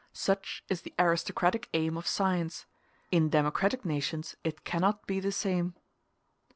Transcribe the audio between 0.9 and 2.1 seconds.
aristocratic aim of